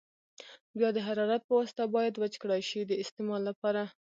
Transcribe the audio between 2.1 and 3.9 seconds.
وچ کړای شي د استعمال لپاره.